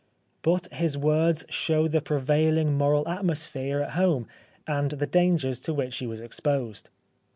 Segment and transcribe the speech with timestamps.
[0.41, 4.27] But his words show the prevaihng moral atmosphere at home,
[4.65, 6.89] and the dangers to which he was exposed.